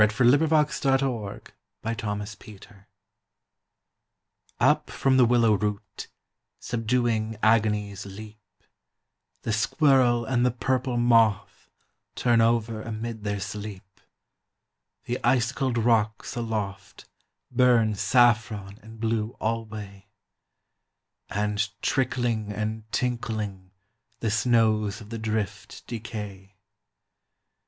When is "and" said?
10.25-10.43, 18.81-18.99, 21.29-21.69, 22.51-22.91